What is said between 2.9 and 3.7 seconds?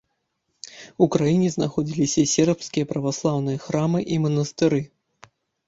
праваслаўныя